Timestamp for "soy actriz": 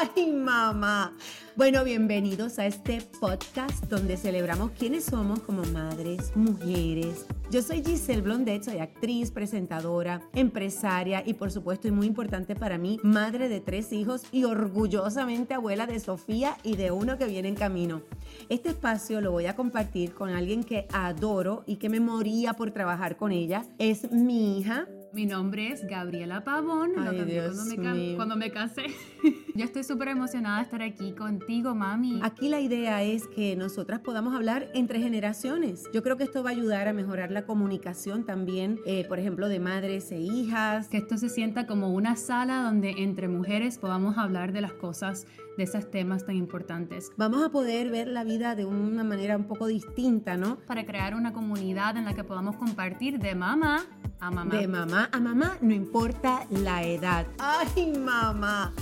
8.62-9.32